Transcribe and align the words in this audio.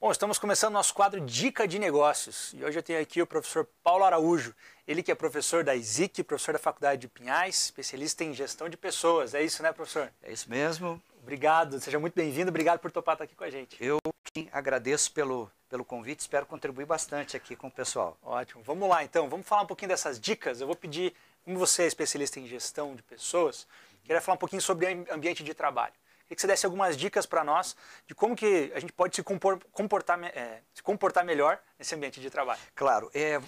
Bom, 0.00 0.10
estamos 0.10 0.38
começando 0.38 0.72
nosso 0.72 0.94
quadro 0.94 1.20
Dica 1.20 1.68
de 1.68 1.78
Negócios 1.78 2.54
e 2.54 2.64
hoje 2.64 2.78
eu 2.78 2.82
tenho 2.82 2.98
aqui 2.98 3.20
o 3.20 3.26
professor 3.26 3.68
Paulo 3.84 4.02
Araújo, 4.02 4.54
ele 4.88 5.02
que 5.02 5.12
é 5.12 5.14
professor 5.14 5.62
da 5.62 5.76
ISIC, 5.76 6.24
professor 6.24 6.52
da 6.52 6.58
Faculdade 6.58 7.02
de 7.02 7.06
Pinhais, 7.06 7.64
especialista 7.64 8.24
em 8.24 8.32
gestão 8.32 8.66
de 8.66 8.78
pessoas. 8.78 9.34
É 9.34 9.42
isso, 9.42 9.62
né, 9.62 9.70
professor? 9.74 10.10
É 10.22 10.32
isso 10.32 10.48
mesmo. 10.48 10.98
Obrigado, 11.20 11.78
seja 11.80 11.98
muito 11.98 12.14
bem-vindo, 12.14 12.48
obrigado 12.48 12.78
por 12.78 12.90
topar 12.90 13.12
estar 13.12 13.24
aqui 13.24 13.34
com 13.34 13.44
a 13.44 13.50
gente. 13.50 13.76
Eu 13.78 13.98
agradeço 14.50 15.12
pelo, 15.12 15.50
pelo 15.68 15.84
convite, 15.84 16.20
espero 16.20 16.46
contribuir 16.46 16.86
bastante 16.86 17.36
aqui 17.36 17.54
com 17.54 17.66
o 17.66 17.70
pessoal. 17.70 18.16
Ótimo, 18.22 18.62
vamos 18.62 18.88
lá 18.88 19.04
então, 19.04 19.28
vamos 19.28 19.46
falar 19.46 19.64
um 19.64 19.66
pouquinho 19.66 19.90
dessas 19.90 20.18
dicas. 20.18 20.62
Eu 20.62 20.66
vou 20.66 20.76
pedir, 20.76 21.12
como 21.44 21.58
você 21.58 21.82
é 21.82 21.86
especialista 21.86 22.40
em 22.40 22.46
gestão 22.46 22.96
de 22.96 23.02
pessoas, 23.02 23.66
queria 24.02 24.22
falar 24.22 24.36
um 24.36 24.38
pouquinho 24.38 24.62
sobre 24.62 24.86
ambiente 25.10 25.44
de 25.44 25.52
trabalho. 25.52 25.92
Queria 26.30 26.36
que 26.36 26.42
você 26.42 26.46
desse 26.46 26.64
algumas 26.64 26.96
dicas 26.96 27.26
para 27.26 27.42
nós 27.42 27.76
de 28.06 28.14
como 28.14 28.36
que 28.36 28.70
a 28.72 28.78
gente 28.78 28.92
pode 28.92 29.16
se 29.16 29.22
comportar, 29.24 30.22
é, 30.26 30.62
se 30.72 30.80
comportar 30.80 31.24
melhor 31.24 31.60
nesse 31.76 31.92
ambiente 31.92 32.20
de 32.20 32.30
trabalho. 32.30 32.60
Claro, 32.72 33.10
é, 33.12 33.40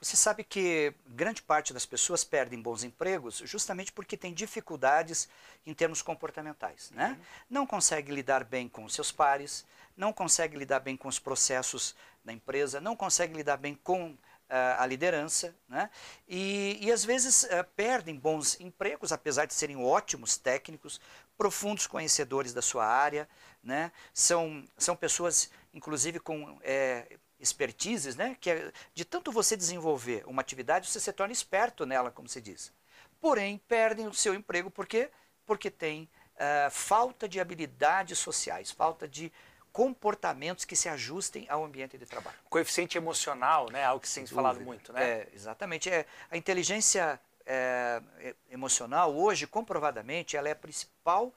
você 0.00 0.16
sabe 0.16 0.44
que 0.44 0.94
grande 1.08 1.42
parte 1.42 1.72
das 1.72 1.84
pessoas 1.84 2.22
perdem 2.22 2.62
bons 2.62 2.84
empregos 2.84 3.38
justamente 3.44 3.92
porque 3.92 4.16
tem 4.16 4.32
dificuldades 4.32 5.28
em 5.66 5.74
termos 5.74 6.00
comportamentais. 6.00 6.92
Né? 6.92 7.08
Uhum. 7.08 7.24
Não 7.50 7.66
consegue 7.66 8.12
lidar 8.12 8.44
bem 8.44 8.68
com 8.68 8.88
seus 8.88 9.10
pares, 9.10 9.66
não 9.96 10.12
consegue 10.12 10.56
lidar 10.56 10.78
bem 10.78 10.96
com 10.96 11.08
os 11.08 11.18
processos 11.18 11.96
da 12.24 12.32
empresa, 12.32 12.80
não 12.80 12.94
consegue 12.94 13.34
lidar 13.34 13.56
bem 13.56 13.74
com 13.74 14.16
a 14.50 14.86
liderança, 14.86 15.54
né? 15.68 15.90
e, 16.26 16.78
e 16.80 16.90
às 16.90 17.04
vezes 17.04 17.44
uh, 17.44 17.64
perdem 17.76 18.16
bons 18.16 18.58
empregos, 18.60 19.12
apesar 19.12 19.44
de 19.44 19.52
serem 19.52 19.76
ótimos 19.76 20.38
técnicos, 20.38 20.98
profundos 21.38 21.86
conhecedores 21.86 22.52
da 22.52 22.60
sua 22.60 22.84
área, 22.84 23.28
né? 23.62 23.92
são, 24.12 24.64
são 24.76 24.96
pessoas, 24.96 25.50
inclusive, 25.72 26.18
com 26.18 26.58
é, 26.62 27.16
expertises, 27.38 28.16
né? 28.16 28.36
que 28.40 28.50
é, 28.50 28.72
de 28.92 29.04
tanto 29.04 29.30
você 29.30 29.56
desenvolver 29.56 30.24
uma 30.26 30.42
atividade, 30.42 30.90
você 30.90 30.98
se 30.98 31.12
torna 31.12 31.32
esperto 31.32 31.86
nela, 31.86 32.10
como 32.10 32.28
se 32.28 32.40
diz. 32.40 32.72
Porém, 33.20 33.58
perdem 33.68 34.08
o 34.08 34.12
seu 34.12 34.34
emprego 34.34 34.70
porque, 34.70 35.10
porque 35.46 35.70
tem 35.70 36.08
uh, 36.34 36.70
falta 36.70 37.28
de 37.28 37.40
habilidades 37.40 38.18
sociais, 38.18 38.70
falta 38.70 39.06
de 39.06 39.32
comportamentos 39.72 40.64
que 40.64 40.74
se 40.74 40.88
ajustem 40.88 41.46
ao 41.48 41.64
ambiente 41.64 41.96
de 41.96 42.06
trabalho. 42.06 42.36
Coeficiente 42.48 42.96
emocional, 42.96 43.70
né? 43.70 43.84
Algo 43.84 44.00
que 44.00 44.12
tem 44.12 44.26
falado 44.26 44.60
muito, 44.60 44.92
né? 44.92 45.04
É, 45.04 45.28
exatamente. 45.32 45.88
É, 45.88 46.04
a 46.30 46.36
inteligência 46.36 47.20
é, 47.48 48.02
emocional, 48.50 49.16
hoje, 49.16 49.46
comprovadamente, 49.46 50.36
ela 50.36 50.48
é 50.48 50.52
a 50.52 50.56
principal 50.56 51.32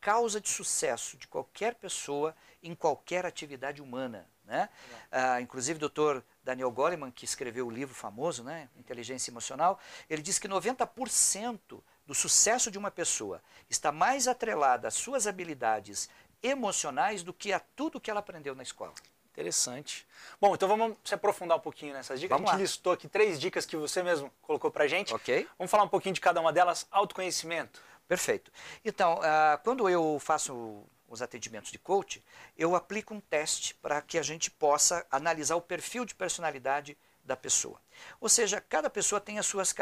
causa 0.00 0.40
de 0.40 0.48
sucesso 0.48 1.16
de 1.16 1.26
qualquer 1.26 1.74
pessoa 1.74 2.34
em 2.62 2.74
qualquer 2.74 3.26
atividade 3.26 3.82
humana. 3.82 4.28
Né? 4.44 4.68
Ah, 5.10 5.40
inclusive, 5.40 5.78
o 5.78 5.80
doutor 5.80 6.24
Daniel 6.44 6.70
Goleman, 6.70 7.10
que 7.10 7.24
escreveu 7.24 7.66
o 7.66 7.70
livro 7.70 7.92
famoso, 7.92 8.44
né, 8.44 8.68
Inteligência 8.76 9.32
Emocional, 9.32 9.80
ele 10.08 10.22
diz 10.22 10.38
que 10.38 10.46
90% 10.46 11.82
do 12.06 12.14
sucesso 12.14 12.70
de 12.70 12.78
uma 12.78 12.90
pessoa 12.92 13.42
está 13.68 13.90
mais 13.90 14.28
atrelada 14.28 14.86
às 14.86 14.94
suas 14.94 15.26
habilidades 15.26 16.08
emocionais 16.40 17.24
do 17.24 17.32
que 17.32 17.52
a 17.52 17.58
tudo 17.58 18.00
que 18.00 18.08
ela 18.08 18.20
aprendeu 18.20 18.54
na 18.54 18.62
escola. 18.62 18.94
Interessante. 19.36 20.06
Bom, 20.40 20.54
então 20.54 20.66
vamos 20.66 20.96
se 21.04 21.14
aprofundar 21.14 21.58
um 21.58 21.60
pouquinho 21.60 21.92
nessas 21.92 22.18
dicas. 22.18 22.34
Vamos 22.34 22.48
a 22.48 22.54
gente 22.54 22.60
lá. 22.60 22.62
listou 22.62 22.94
aqui 22.94 23.06
três 23.06 23.38
dicas 23.38 23.66
que 23.66 23.76
você 23.76 24.02
mesmo 24.02 24.32
colocou 24.40 24.70
pra 24.70 24.88
gente. 24.88 25.12
Ok. 25.12 25.46
Vamos 25.58 25.70
falar 25.70 25.82
um 25.82 25.88
pouquinho 25.88 26.14
de 26.14 26.22
cada 26.22 26.40
uma 26.40 26.50
delas. 26.50 26.86
Autoconhecimento. 26.90 27.82
Perfeito. 28.08 28.50
Então, 28.82 29.18
uh, 29.18 29.62
quando 29.62 29.90
eu 29.90 30.18
faço 30.20 30.82
os 31.06 31.20
atendimentos 31.20 31.70
de 31.70 31.78
coach, 31.78 32.24
eu 32.56 32.74
aplico 32.74 33.12
um 33.12 33.20
teste 33.20 33.74
para 33.74 34.00
que 34.00 34.18
a 34.18 34.22
gente 34.22 34.50
possa 34.50 35.06
analisar 35.10 35.56
o 35.56 35.60
perfil 35.60 36.06
de 36.06 36.14
personalidade 36.14 36.96
da 37.22 37.36
pessoa. 37.36 37.78
Ou 38.18 38.30
seja, 38.30 38.58
cada 38.58 38.88
pessoa 38.88 39.20
tem 39.20 39.38
as 39.38 39.44
suas, 39.44 39.74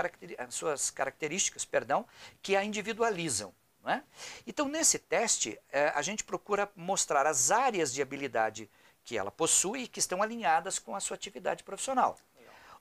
suas 0.50 0.90
características 0.90 1.64
perdão, 1.64 2.04
que 2.42 2.56
a 2.56 2.64
individualizam. 2.64 3.54
É? 3.86 4.00
Então, 4.46 4.66
nesse 4.66 4.98
teste, 4.98 5.60
é, 5.70 5.92
a 5.94 6.00
gente 6.00 6.24
procura 6.24 6.70
mostrar 6.74 7.26
as 7.26 7.50
áreas 7.50 7.92
de 7.92 8.00
habilidade 8.00 8.68
que 9.04 9.18
ela 9.18 9.30
possui 9.30 9.82
e 9.82 9.88
que 9.88 9.98
estão 9.98 10.22
alinhadas 10.22 10.78
com 10.78 10.96
a 10.96 11.00
sua 11.00 11.14
atividade 11.14 11.62
profissional. 11.62 12.18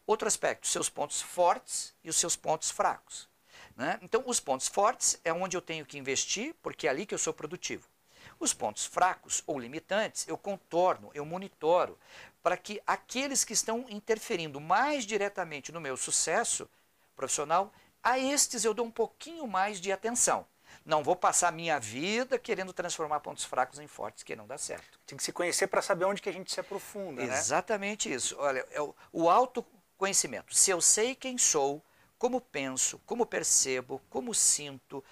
Outro 0.06 0.28
aspecto, 0.28 0.68
seus 0.68 0.90
pontos 0.90 1.22
fortes 1.22 1.94
e 2.04 2.10
os 2.10 2.18
seus 2.18 2.36
pontos 2.36 2.72
fracos. 2.72 3.30
Né? 3.76 3.98
Então, 4.02 4.24
os 4.26 4.40
pontos 4.40 4.68
fortes 4.68 5.20
é 5.24 5.32
onde 5.32 5.56
eu 5.56 5.62
tenho 5.62 5.86
que 5.86 5.98
investir, 5.98 6.56
porque 6.62 6.88
é 6.88 6.90
ali 6.90 7.06
que 7.06 7.14
eu 7.14 7.20
sou 7.20 7.34
produtivo. 7.34 7.88
Os 8.40 8.54
pontos 8.54 8.86
fracos 8.86 9.44
ou 9.48 9.60
limitantes 9.60 10.28
eu 10.28 10.38
contorno, 10.38 11.10
eu 11.14 11.26
monitoro, 11.26 11.98
para 12.42 12.58
que 12.58 12.82
aqueles 12.86 13.44
que 13.44 13.54
estão 13.54 13.86
interferindo 13.90 14.60
mais 14.60 15.06
diretamente 15.06 15.72
no 15.72 15.80
meu 15.80 15.96
sucesso 15.96 16.70
profissional, 17.16 17.72
a 18.02 18.20
estes 18.20 18.66
eu 18.66 18.74
dou 18.74 18.86
um 18.86 18.92
pouquinho 18.92 19.48
mais 19.48 19.80
de 19.80 19.92
atenção. 19.92 20.46
Não 20.86 21.04
vou 21.04 21.16
passar 21.16 21.50
a 21.50 21.52
minha 21.52 21.80
vida 21.80 22.38
querendo 22.38 22.74
transformar 22.74 23.20
pontos 23.20 23.44
fracos 23.44 23.80
em 23.80 23.88
fortes, 23.88 24.24
que 24.24 24.36
não 24.36 24.48
dá 24.48 24.58
certo. 24.58 25.00
Tem 25.06 25.18
que 25.18 25.24
se 25.24 25.32
conhecer 25.32 25.68
para 25.68 25.82
saber 25.82 26.06
onde 26.06 26.22
que 26.22 26.30
a 26.30 26.34
gente 26.34 26.52
se 26.52 26.60
aprofunda, 26.60 27.24
né? 27.26 27.38
Exatamente 27.38 28.10
né? 28.10 28.16
isso. 28.16 28.36
Olha, 28.40 28.66
é 28.72 28.82
o, 28.82 28.96
o 29.12 29.30
autoconhecimento. 29.30 30.54
Se 30.56 30.72
eu 30.72 30.82
sei 30.82 31.16
quem 31.16 31.38
sou, 31.38 31.82
como 32.24 32.40
penso, 32.40 33.02
como 33.06 33.26
percebo, 33.26 34.02
como 34.10 34.34
sinto, 34.34 35.04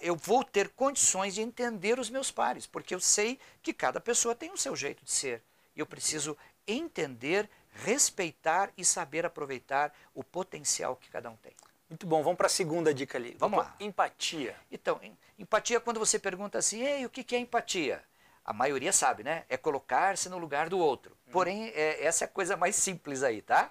eu 0.00 0.16
vou 0.16 0.42
ter 0.42 0.70
condições 0.70 1.34
de 1.34 1.40
entender 1.40 2.00
os 2.00 2.10
meus 2.10 2.32
pares, 2.32 2.66
porque 2.66 2.92
eu 2.92 3.00
sei 3.00 3.38
que 3.62 3.72
cada 3.72 4.00
pessoa 4.00 4.34
tem 4.34 4.50
o 4.50 4.56
seu 4.56 4.74
jeito 4.74 5.04
de 5.04 5.12
ser. 5.12 5.40
E 5.76 5.78
eu 5.78 5.86
preciso 5.86 6.36
entender, 6.66 7.48
respeitar 7.72 8.72
e 8.76 8.84
saber 8.84 9.24
aproveitar 9.24 9.94
o 10.12 10.24
potencial 10.24 10.96
que 10.96 11.08
cada 11.10 11.30
um 11.30 11.36
tem. 11.36 11.52
Muito 11.92 12.06
bom, 12.06 12.22
vamos 12.22 12.38
para 12.38 12.46
a 12.46 12.50
segunda 12.50 12.94
dica 12.94 13.18
ali. 13.18 13.36
Vamos 13.38 13.58
lá. 13.58 13.76
Empatia. 13.78 14.56
Então, 14.70 14.98
empatia 15.38 15.78
quando 15.78 16.00
você 16.00 16.18
pergunta 16.18 16.56
assim, 16.56 16.82
Ei, 16.82 17.04
o 17.04 17.10
que 17.10 17.36
é 17.36 17.38
empatia? 17.38 18.02
A 18.42 18.54
maioria 18.54 18.94
sabe, 18.94 19.22
né? 19.22 19.44
É 19.46 19.58
colocar-se 19.58 20.30
no 20.30 20.38
lugar 20.38 20.70
do 20.70 20.78
outro. 20.78 21.14
Hum. 21.28 21.32
Porém, 21.32 21.68
é, 21.74 22.02
essa 22.02 22.24
é 22.24 22.26
a 22.26 22.28
coisa 22.28 22.56
mais 22.56 22.76
simples 22.76 23.22
aí, 23.22 23.42
tá? 23.42 23.70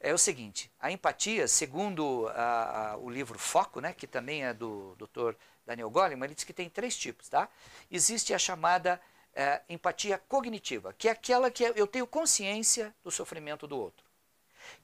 É 0.00 0.12
o 0.12 0.18
seguinte, 0.18 0.68
a 0.80 0.90
empatia, 0.90 1.46
segundo 1.46 2.26
a, 2.34 2.90
a, 2.90 2.96
o 2.96 3.08
livro 3.08 3.38
Foco, 3.38 3.80
né, 3.80 3.92
que 3.92 4.08
também 4.08 4.44
é 4.44 4.52
do 4.52 4.96
Dr. 4.96 5.34
Daniel 5.64 5.90
Goleman, 5.90 6.24
ele 6.24 6.34
diz 6.34 6.42
que 6.42 6.52
tem 6.52 6.68
três 6.68 6.96
tipos, 6.96 7.28
tá? 7.28 7.48
Existe 7.88 8.34
a 8.34 8.38
chamada 8.38 9.00
é, 9.32 9.60
empatia 9.68 10.18
cognitiva, 10.18 10.92
que 10.92 11.06
é 11.06 11.12
aquela 11.12 11.52
que 11.52 11.62
eu 11.62 11.86
tenho 11.86 12.06
consciência 12.06 12.92
do 13.04 13.12
sofrimento 13.12 13.68
do 13.68 13.78
outro. 13.78 14.09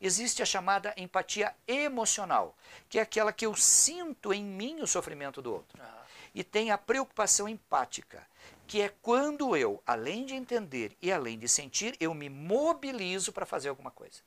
Existe 0.01 0.43
a 0.43 0.47
chamada 0.47 0.95
empatia 0.97 1.55
emocional, 1.67 2.57
que 2.89 2.99
é 2.99 3.03
aquela 3.03 3.33
que 3.33 3.47
eu 3.47 3.55
sinto 3.55 4.33
em 4.33 4.45
mim 4.45 4.81
o 4.81 4.87
sofrimento 4.87 5.41
do 5.41 5.53
outro. 5.53 5.81
Uhum. 5.81 5.89
E 6.35 6.45
tem 6.45 6.71
a 6.71 6.79
preocupação 6.79 7.49
empática, 7.49 8.27
que 8.67 8.81
é 8.81 8.89
quando 9.01 9.57
eu, 9.57 9.83
além 9.87 10.27
de 10.27 10.35
entender 10.35 10.97
e 11.01 11.11
além 11.11 11.39
de 11.39 11.49
sentir, 11.49 11.97
eu 11.99 12.13
me 12.13 12.29
mobilizo 12.29 13.33
para 13.33 13.47
fazer 13.47 13.69
alguma 13.69 13.91
coisa. 13.91 14.21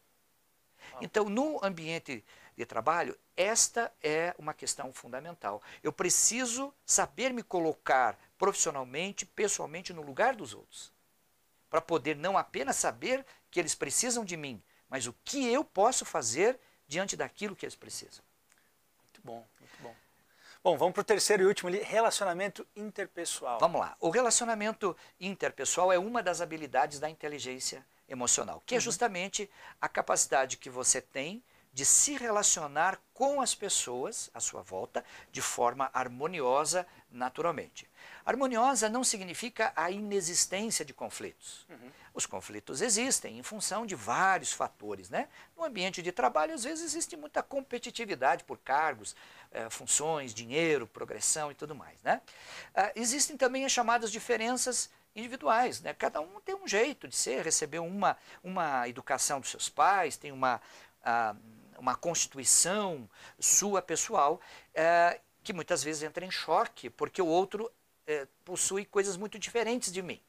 Uhum. 0.93 0.99
Então, 1.01 1.29
no 1.29 1.63
ambiente 1.63 2.23
de 2.59 2.65
trabalho, 2.65 3.17
esta 3.37 3.89
é 4.03 4.35
uma 4.37 4.53
questão 4.53 4.91
fundamental. 4.91 5.61
Eu 5.81 5.93
preciso 5.93 6.73
saber 6.85 7.31
me 7.31 7.41
colocar 7.41 8.19
profissionalmente, 8.37 9.25
pessoalmente, 9.25 9.93
no 9.93 10.01
lugar 10.01 10.35
dos 10.35 10.53
outros. 10.53 10.91
Para 11.69 11.79
poder 11.79 12.17
não 12.17 12.37
apenas 12.37 12.75
saber 12.75 13.25
que 13.49 13.59
eles 13.59 13.75
precisam 13.75 14.25
de 14.25 14.35
mim, 14.35 14.61
mas 14.89 15.07
o 15.07 15.13
que 15.23 15.47
eu 15.51 15.63
posso 15.63 16.03
fazer 16.03 16.59
diante 16.87 17.15
daquilo 17.15 17.55
que 17.55 17.65
eles 17.65 17.75
precisam. 17.75 18.23
Muito 19.03 19.21
bom, 19.23 19.47
muito 19.59 19.83
bom. 19.83 19.95
Bom, 20.61 20.77
vamos 20.77 20.93
para 20.93 21.01
o 21.01 21.05
terceiro 21.05 21.43
e 21.43 21.45
último 21.45 21.69
ali, 21.69 21.79
relacionamento 21.79 22.67
interpessoal. 22.75 23.59
Vamos 23.59 23.79
lá. 23.79 23.95
O 23.99 24.09
relacionamento 24.09 24.95
interpessoal 25.19 25.91
é 25.93 25.97
uma 25.97 26.21
das 26.21 26.41
habilidades 26.41 26.99
da 26.99 27.09
inteligência 27.09 27.85
emocional, 28.09 28.61
que 28.65 28.73
é 28.73 28.77
uhum. 28.77 28.79
é 28.79 28.81
justamente 28.81 29.49
a 29.79 29.87
capacidade 29.87 30.57
que 30.57 30.69
você 30.69 30.99
tem 30.99 31.41
de 31.71 31.85
se 31.85 32.17
relacionar 32.17 32.99
com 33.13 33.41
as 33.41 33.53
pessoas 33.53 34.29
à 34.33 34.39
sua 34.39 34.61
volta 34.61 35.03
de 35.31 35.41
forma 35.41 35.89
harmoniosa, 35.93 36.85
naturalmente. 37.11 37.89
Harmoniosa 38.25 38.89
não 38.89 39.03
significa 39.03 39.71
a 39.75 39.89
inexistência 39.91 40.83
de 40.83 40.93
conflitos. 40.93 41.65
Uhum. 41.69 41.91
Os 42.13 42.25
conflitos 42.25 42.81
existem 42.81 43.37
em 43.37 43.43
função 43.43 43.85
de 43.85 43.95
vários 43.95 44.51
fatores. 44.51 45.09
Né? 45.09 45.27
No 45.55 45.63
ambiente 45.63 46.01
de 46.01 46.11
trabalho, 46.11 46.53
às 46.53 46.63
vezes, 46.63 46.83
existe 46.83 47.15
muita 47.15 47.41
competitividade 47.41 48.43
por 48.43 48.57
cargos, 48.57 49.15
eh, 49.51 49.69
funções, 49.69 50.33
dinheiro, 50.33 50.87
progressão 50.87 51.51
e 51.51 51.55
tudo 51.55 51.75
mais. 51.75 52.01
Né? 52.03 52.21
Ah, 52.75 52.91
existem 52.95 53.37
também 53.37 53.63
as 53.63 53.71
chamadas 53.71 54.11
diferenças 54.11 54.89
individuais. 55.15 55.81
Né? 55.81 55.93
Cada 55.93 56.19
um 56.19 56.39
tem 56.41 56.55
um 56.55 56.67
jeito 56.67 57.07
de 57.07 57.15
ser, 57.15 57.43
recebeu 57.43 57.85
uma, 57.85 58.17
uma 58.43 58.87
educação 58.87 59.39
dos 59.39 59.49
seus 59.49 59.69
pais, 59.69 60.17
tem 60.17 60.31
uma. 60.31 60.61
Ah, 61.03 61.35
uma 61.79 61.95
constituição 61.95 63.09
sua 63.39 63.81
pessoal, 63.81 64.39
é, 64.73 65.19
que 65.43 65.53
muitas 65.53 65.83
vezes 65.83 66.03
entra 66.03 66.25
em 66.25 66.31
choque, 66.31 66.89
porque 66.89 67.21
o 67.21 67.27
outro 67.27 67.71
é, 68.05 68.27
possui 68.45 68.85
coisas 68.85 69.17
muito 69.17 69.39
diferentes 69.39 69.91
de 69.91 70.01
mim. 70.01 70.21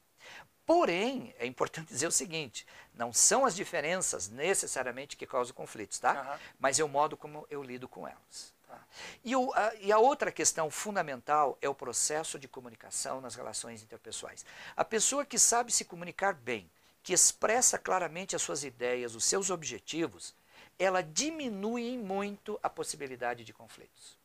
Porém, 0.65 1.33
é 1.37 1.45
importante 1.45 1.87
dizer 1.93 2.07
o 2.07 2.11
seguinte: 2.11 2.65
não 2.93 3.11
são 3.11 3.45
as 3.45 3.55
diferenças 3.55 4.29
necessariamente 4.29 5.17
que 5.17 5.25
causam 5.27 5.53
conflitos, 5.53 5.99
tá? 5.99 6.11
Aham. 6.11 6.39
Mas 6.59 6.79
é 6.79 6.83
o 6.83 6.87
modo 6.87 7.17
como 7.17 7.45
eu 7.49 7.61
lido 7.63 7.87
com 7.87 8.07
elas. 8.07 8.53
tá? 8.67 8.79
E, 9.23 9.35
o- 9.35 9.51
a, 9.53 9.75
e 9.75 9.91
a 9.91 9.97
outra 9.99 10.31
questão 10.31 10.69
fundamental 10.69 11.57
é 11.61 11.67
o 11.67 11.75
processo 11.75 12.39
de 12.39 12.47
comunicação 12.47 13.19
nas 13.19 13.35
relações 13.35 13.83
interpessoais. 13.83 14.45
A 14.75 14.85
pessoa 14.85 15.25
que 15.25 15.37
sabe 15.39 15.71
se 15.71 15.83
comunicar 15.85 16.33
bem, 16.33 16.69
que 17.03 17.13
expressa 17.13 17.77
claramente 17.79 18.35
as 18.35 18.41
suas 18.41 18.63
ideias, 18.63 19.15
os 19.15 19.25
seus 19.25 19.49
objetivos, 19.49 20.35
ela 20.81 21.03
diminui 21.03 21.95
muito 21.95 22.59
a 22.63 22.67
possibilidade 22.67 23.43
de 23.43 23.53
conflitos. 23.53 24.17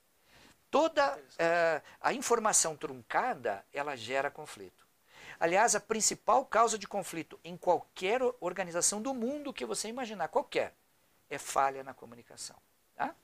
Toda 0.70 1.19
eh, 1.38 1.82
a 2.00 2.14
informação 2.14 2.75
truncada, 2.75 3.62
ela 3.75 3.94
gera 3.94 4.31
conflito. 4.31 4.87
Aliás, 5.38 5.75
a 5.75 5.81
principal 5.81 6.47
causa 6.47 6.79
de 6.79 6.88
conflito 6.88 7.38
em 7.44 7.58
qualquer 7.58 8.23
organização 8.41 9.03
do 9.03 9.12
mundo 9.12 9.53
que 9.53 9.67
você 9.67 9.88
imaginar, 9.88 10.29
qualquer, 10.29 10.73
é 11.29 11.37
falha 11.37 11.85
na 11.85 11.93
comunicação. 11.93 12.56
Tá? 12.94 13.14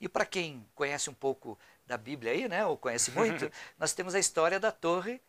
E 0.00 0.08
para 0.08 0.26
quem 0.26 0.66
conhece 0.74 1.08
um 1.08 1.14
pouco 1.14 1.56
da 1.86 1.96
Bíblia 1.96 2.32
aí, 2.32 2.48
né, 2.48 2.66
ou 2.66 2.76
conhece 2.76 3.12
muito, 3.12 3.52
nós 3.78 3.92
temos 3.92 4.16
a 4.16 4.18
história 4.18 4.58
da 4.58 4.72
Torre 4.72 5.20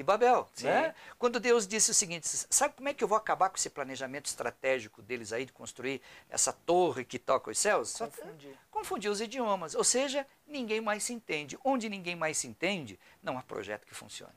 de 0.00 0.04
Babel. 0.04 0.48
Sim. 0.54 0.66
Né? 0.66 0.94
Quando 1.18 1.38
Deus 1.38 1.66
disse 1.66 1.90
o 1.90 1.94
seguinte: 1.94 2.26
sabe 2.48 2.74
como 2.74 2.88
é 2.88 2.94
que 2.94 3.04
eu 3.04 3.08
vou 3.08 3.18
acabar 3.18 3.50
com 3.50 3.56
esse 3.56 3.68
planejamento 3.68 4.26
estratégico 4.26 5.02
deles 5.02 5.32
aí 5.32 5.44
de 5.44 5.52
construir 5.52 6.00
essa 6.28 6.52
torre 6.52 7.04
que 7.04 7.18
toca 7.18 7.50
os 7.50 7.58
céus? 7.58 7.96
Confundir. 7.96 8.58
confundir 8.70 9.10
os 9.10 9.20
idiomas. 9.20 9.74
Ou 9.74 9.84
seja, 9.84 10.26
ninguém 10.46 10.80
mais 10.80 11.04
se 11.04 11.12
entende. 11.12 11.58
Onde 11.62 11.88
ninguém 11.88 12.16
mais 12.16 12.38
se 12.38 12.46
entende, 12.46 12.98
não 13.22 13.38
há 13.38 13.42
projeto 13.42 13.86
que 13.86 13.94
funcione. 13.94 14.32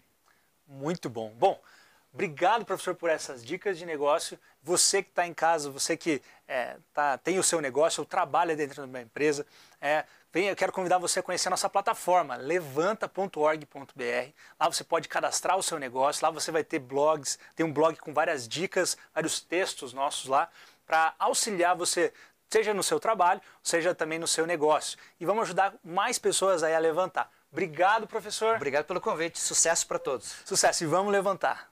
Muito 0.67 1.09
bom. 1.09 1.29
Bom, 1.31 1.61
obrigado, 2.13 2.65
professor, 2.65 2.95
por 2.95 3.09
essas 3.09 3.43
dicas 3.43 3.77
de 3.77 3.85
negócio. 3.85 4.39
Você 4.61 5.01
que 5.01 5.09
está 5.09 5.27
em 5.27 5.33
casa, 5.33 5.69
você 5.69 5.97
que 5.97 6.21
é, 6.47 6.77
tá, 6.93 7.17
tem 7.17 7.39
o 7.39 7.43
seu 7.43 7.59
negócio 7.59 8.01
ou 8.01 8.05
trabalha 8.05 8.55
dentro 8.55 8.81
de 8.83 8.89
uma 8.89 9.01
empresa, 9.01 9.45
é, 9.81 10.05
vem, 10.31 10.47
eu 10.47 10.55
quero 10.55 10.71
convidar 10.71 10.97
você 10.97 11.19
a 11.19 11.23
conhecer 11.23 11.49
a 11.49 11.51
nossa 11.51 11.69
plataforma, 11.69 12.35
levanta.org.br. 12.35 14.31
Lá 14.59 14.69
você 14.69 14.83
pode 14.83 15.07
cadastrar 15.07 15.57
o 15.57 15.63
seu 15.63 15.79
negócio, 15.79 16.25
lá 16.25 16.31
você 16.31 16.51
vai 16.51 16.63
ter 16.63 16.79
blogs, 16.79 17.37
tem 17.55 17.65
um 17.65 17.73
blog 17.73 17.97
com 17.97 18.13
várias 18.13 18.47
dicas, 18.47 18.97
vários 19.13 19.41
textos 19.41 19.93
nossos 19.93 20.27
lá, 20.27 20.49
para 20.85 21.13
auxiliar 21.19 21.75
você, 21.75 22.13
seja 22.49 22.73
no 22.73 22.83
seu 22.83 22.99
trabalho, 22.99 23.41
seja 23.61 23.95
também 23.95 24.19
no 24.19 24.27
seu 24.27 24.45
negócio. 24.45 24.97
E 25.19 25.25
vamos 25.25 25.43
ajudar 25.43 25.73
mais 25.83 26.19
pessoas 26.19 26.63
aí 26.63 26.75
a 26.75 26.79
levantar. 26.79 27.31
Obrigado, 27.51 28.07
professor. 28.07 28.55
Obrigado 28.55 28.85
pelo 28.85 28.99
convite. 28.99 29.39
Sucesso 29.39 29.85
para 29.85 29.99
todos. 29.99 30.37
Sucesso 30.43 30.83
e 30.83 30.87
vamos 30.87 31.11
levantar. 31.11 31.69